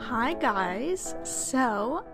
[0.00, 1.14] Hi, guys.
[1.24, 2.04] So,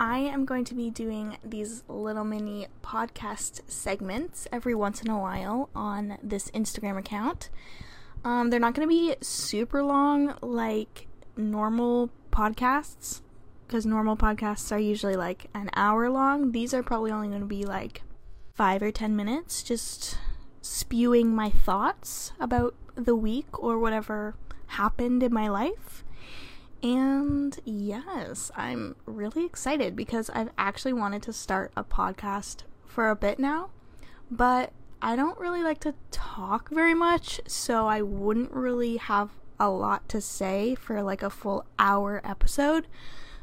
[0.00, 5.18] I am going to be doing these little mini podcast segments every once in a
[5.18, 7.50] while on this Instagram account.
[8.24, 13.20] Um, they're not going to be super long like normal podcasts
[13.66, 16.52] because normal podcasts are usually like an hour long.
[16.52, 18.02] These are probably only going to be like
[18.54, 20.16] five or ten minutes, just
[20.62, 24.36] spewing my thoughts about the week or whatever
[24.68, 26.01] happened in my life.
[26.82, 33.16] And yes, I'm really excited because I've actually wanted to start a podcast for a
[33.16, 33.70] bit now,
[34.30, 39.70] but I don't really like to talk very much, so I wouldn't really have a
[39.70, 42.88] lot to say for like a full hour episode.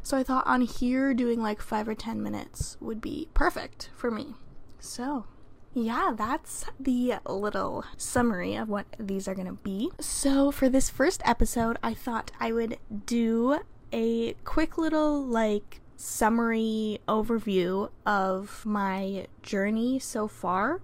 [0.03, 4.12] So I thought on here doing like 5 or 10 minutes would be perfect for
[4.12, 4.35] me.
[4.79, 5.26] So,
[5.73, 9.91] yeah, that's the little summary of what these are going to be.
[10.00, 13.60] So, for this first episode, I thought I would do
[13.91, 20.82] a quick little, like, summary overview of my journey so far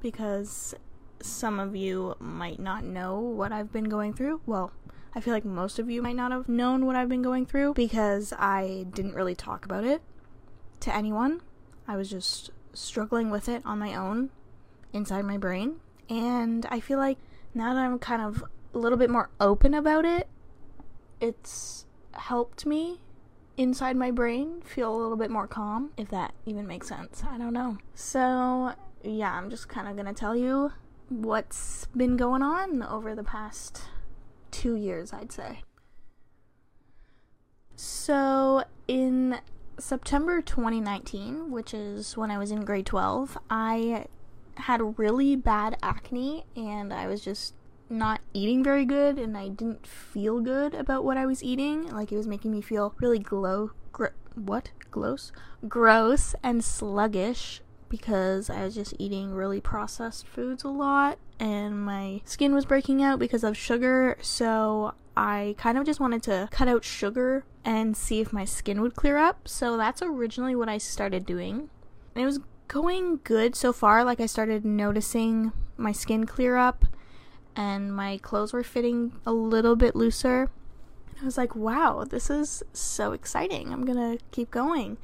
[0.00, 0.74] because
[1.22, 4.40] some of you might not know what I've been going through.
[4.46, 4.72] Well,
[5.14, 7.74] I feel like most of you might not have known what I've been going through
[7.74, 10.02] because I didn't really talk about it
[10.80, 11.40] to anyone.
[11.86, 14.30] I was just struggling with it on my own
[14.92, 15.76] inside my brain.
[16.08, 17.18] And I feel like
[17.54, 20.28] now that I'm kind of a little bit more open about it,
[21.20, 23.00] it's helped me
[23.56, 27.22] inside my brain feel a little bit more calm, if that even makes sense.
[27.28, 27.78] I don't know.
[27.94, 30.72] So, yeah, I'm just kind of going to tell you
[31.08, 33.82] what's been going on over the past
[34.50, 35.62] two years, I'd say.
[37.76, 38.64] So,
[39.80, 44.06] September 2019, which is when I was in grade 12, I
[44.56, 47.54] had really bad acne and I was just
[47.88, 51.88] not eating very good and I didn't feel good about what I was eating.
[51.88, 54.70] Like it was making me feel really glow gr- what?
[54.90, 55.32] Gross?
[55.68, 62.20] Gross and sluggish because I was just eating really processed foods a lot and my
[62.24, 64.16] skin was breaking out because of sugar.
[64.20, 68.80] So I kind of just wanted to cut out sugar and see if my skin
[68.80, 69.46] would clear up.
[69.46, 71.68] So that's originally what I started doing.
[72.14, 74.02] And it was going good so far.
[74.02, 76.86] Like I started noticing my skin clear up
[77.54, 80.48] and my clothes were fitting a little bit looser.
[81.20, 83.74] I was like, wow, this is so exciting.
[83.74, 84.96] I'm gonna keep going.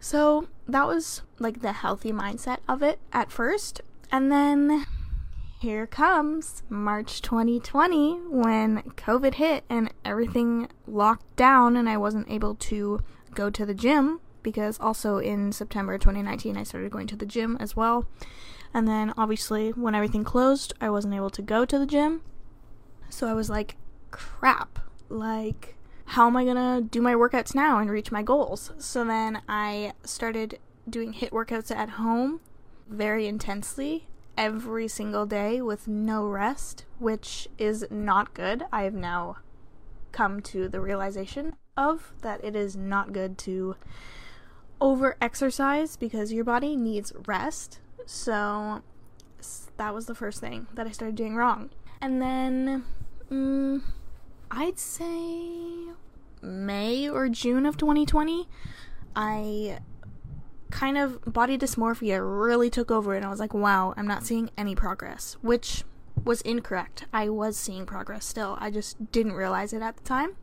[0.00, 3.80] So that was like the healthy mindset of it at first.
[4.12, 4.84] And then
[5.64, 12.54] here comes March 2020 when COVID hit and everything locked down and I wasn't able
[12.56, 13.00] to
[13.32, 17.56] go to the gym because also in September 2019 I started going to the gym
[17.60, 18.06] as well.
[18.74, 22.20] And then obviously when everything closed, I wasn't able to go to the gym.
[23.08, 23.76] So I was like,
[24.10, 24.80] crap.
[25.08, 28.70] Like how am I to do my workouts now and reach my goals?
[28.76, 30.58] So then I started
[30.90, 32.40] doing HIIT workouts at home
[32.86, 38.64] very intensely every single day with no rest, which is not good.
[38.72, 39.38] I have now
[40.12, 43.76] come to the realization of that it is not good to
[44.80, 47.80] over exercise because your body needs rest.
[48.06, 48.82] So
[49.76, 51.70] that was the first thing that I started doing wrong.
[52.00, 52.84] And then
[53.30, 53.82] mm,
[54.50, 55.92] I'd say
[56.42, 58.48] May or June of 2020,
[59.16, 59.78] I
[60.74, 64.50] kind of body dysmorphia really took over and I was like, wow, I'm not seeing
[64.58, 65.84] any progress, which
[66.24, 67.04] was incorrect.
[67.12, 68.58] I was seeing progress still.
[68.60, 70.34] I just didn't realize it at the time.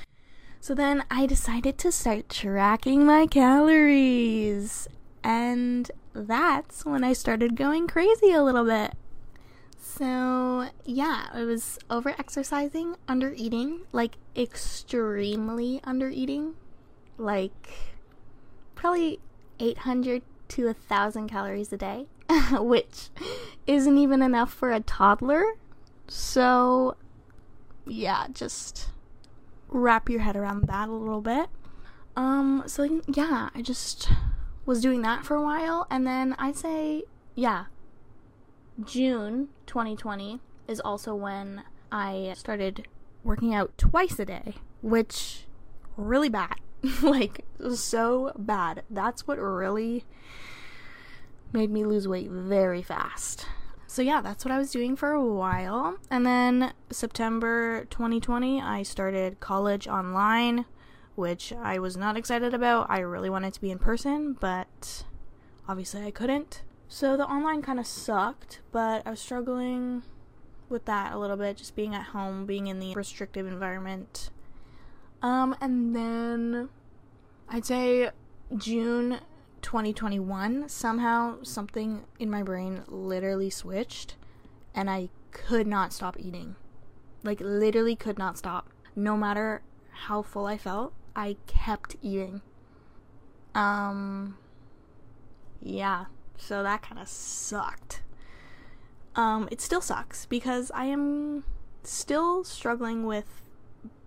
[0.61, 4.87] So then I decided to start tracking my calories.
[5.21, 8.93] And that's when I started going crazy a little bit.
[9.81, 16.53] So, yeah, I was over exercising, under eating, like extremely under eating.
[17.17, 17.69] Like,
[18.75, 19.19] probably
[19.61, 22.07] 800 to 1,000 calories a day,
[22.51, 23.09] which
[23.67, 25.53] isn't even enough for a toddler.
[26.07, 26.97] So,
[27.85, 28.89] yeah, just
[29.69, 31.47] wrap your head around that a little bit.
[32.15, 34.11] Um, so yeah, I just
[34.65, 37.03] was doing that for a while, and then I'd say,
[37.35, 37.65] yeah,
[38.83, 42.87] June 2020 is also when I started
[43.23, 45.45] working out twice a day, which
[45.95, 46.55] really bad.
[47.01, 47.45] like
[47.75, 48.83] so bad.
[48.89, 50.05] That's what really
[51.53, 53.45] made me lose weight very fast.
[53.87, 55.97] So yeah, that's what I was doing for a while.
[56.09, 60.65] And then September 2020, I started college online,
[61.15, 62.89] which I was not excited about.
[62.89, 65.03] I really wanted to be in person, but
[65.67, 66.63] obviously I couldn't.
[66.87, 70.03] So the online kind of sucked, but I was struggling
[70.69, 74.29] with that a little bit, just being at home, being in the restrictive environment
[75.21, 76.69] Um, and then
[77.47, 78.09] I'd say
[78.57, 79.19] June
[79.61, 84.15] 2021, somehow something in my brain literally switched
[84.73, 86.55] and I could not stop eating.
[87.23, 88.69] Like, literally could not stop.
[88.95, 92.41] No matter how full I felt, I kept eating.
[93.53, 94.37] Um,
[95.61, 96.05] yeah,
[96.37, 98.01] so that kind of sucked.
[99.15, 101.43] Um, it still sucks because I am
[101.83, 103.41] still struggling with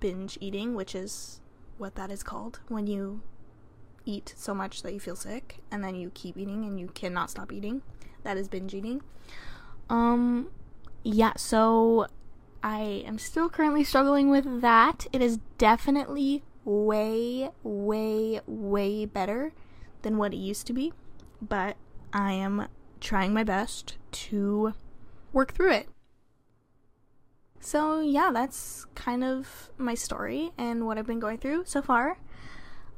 [0.01, 1.41] binge eating, which is
[1.79, 3.23] what that is called when you
[4.07, 7.31] eat so much that you feel sick and then you keep eating and you cannot
[7.31, 7.83] stop eating.
[8.23, 9.03] That is binge eating.
[9.89, 10.51] Um
[11.03, 12.07] yeah, so
[12.63, 15.07] I am still currently struggling with that.
[15.13, 19.53] It is definitely way way way better
[20.03, 20.93] than what it used to be,
[21.43, 21.77] but
[22.13, 22.69] I am
[23.01, 24.75] trying my best to
[25.33, 25.89] work through it.
[27.65, 32.19] So, yeah, that's kind of my story and what I've been going through so far.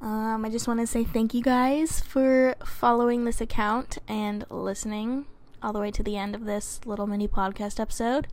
[0.00, 5.26] Um, I just want to say thank you guys for following this account and listening
[5.62, 8.26] all the way to the end of this little mini podcast episode.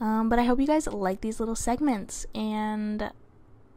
[0.00, 3.12] Um, but I hope you guys like these little segments, and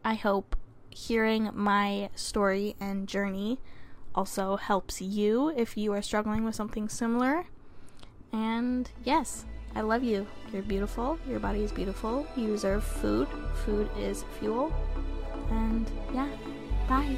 [0.04, 0.56] I hope
[0.90, 3.60] hearing my story and journey
[4.16, 7.46] also helps you if you are struggling with something similar.
[8.32, 9.44] And yes,
[9.76, 10.26] I love you.
[10.52, 11.18] You're beautiful.
[11.28, 12.26] Your body is beautiful.
[12.36, 13.28] You deserve food.
[13.64, 14.72] Food is fuel.
[15.50, 16.28] And yeah,
[16.88, 17.16] Bye.